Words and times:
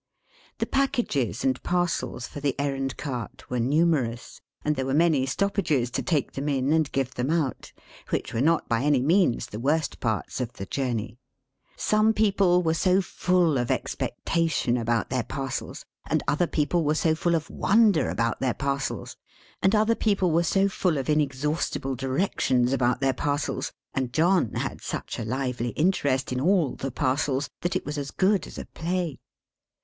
The 0.57 0.65
packages 0.65 1.43
and 1.43 1.61
parcels 1.61 2.25
for 2.25 2.39
the 2.39 2.59
errand 2.59 2.97
cart, 2.97 3.47
were 3.51 3.59
numerous; 3.59 4.41
and 4.65 4.75
there 4.75 4.87
were 4.87 4.95
many 4.95 5.27
stoppages 5.27 5.91
to 5.91 6.01
take 6.01 6.31
them 6.31 6.49
in 6.49 6.73
and 6.73 6.91
give 6.91 7.13
them 7.13 7.29
out; 7.29 7.71
which 8.09 8.33
were 8.33 8.41
not 8.41 8.67
by 8.67 8.81
any 8.81 9.03
means 9.03 9.45
the 9.45 9.59
worst 9.59 9.99
parts 9.99 10.41
of 10.41 10.53
the 10.53 10.65
journey. 10.65 11.19
Some 11.77 12.13
people 12.13 12.63
were 12.63 12.73
so 12.73 12.99
full 12.99 13.59
of 13.59 13.69
expectation 13.69 14.75
about 14.75 15.11
their 15.11 15.21
parcels, 15.21 15.85
and 16.09 16.23
other 16.27 16.47
people 16.47 16.83
were 16.83 16.95
so 16.95 17.13
full 17.13 17.35
of 17.35 17.51
wonder 17.51 18.09
about 18.09 18.39
their 18.39 18.55
parcels, 18.55 19.17
and 19.61 19.75
other 19.75 19.93
people 19.93 20.31
were 20.31 20.41
so 20.41 20.67
full 20.67 20.97
of 20.97 21.09
inexhaustible 21.11 21.93
directions 21.93 22.73
about 22.73 23.01
their 23.01 23.13
parcels, 23.13 23.71
and 23.93 24.13
John 24.13 24.53
had 24.53 24.81
such 24.81 25.19
a 25.19 25.23
lively 25.25 25.69
interest 25.77 26.31
in 26.31 26.41
all 26.41 26.75
the 26.75 26.89
parcels, 26.89 27.51
that 27.61 27.75
it 27.75 27.85
was 27.85 27.99
as 27.99 28.09
good 28.09 28.47
as 28.47 28.57
a 28.57 28.65
play. 28.65 29.19